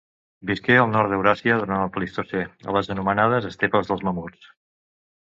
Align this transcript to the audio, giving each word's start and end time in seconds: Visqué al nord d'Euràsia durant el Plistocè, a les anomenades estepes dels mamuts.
Visqué 0.51 0.77
al 0.83 0.89
nord 0.93 1.13
d'Euràsia 1.15 1.59
durant 1.65 1.83
el 1.83 1.93
Plistocè, 1.99 2.43
a 2.69 2.77
les 2.79 2.93
anomenades 2.97 3.49
estepes 3.55 3.93
dels 3.93 4.07
mamuts. 4.11 4.53